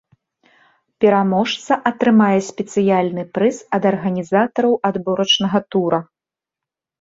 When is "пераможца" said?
1.03-1.77